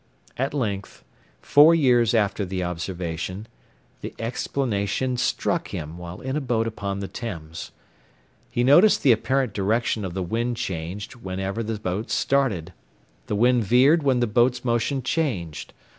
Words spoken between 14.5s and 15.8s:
motion changed.